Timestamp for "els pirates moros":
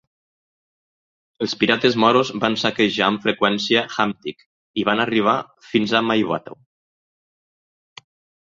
1.45-2.31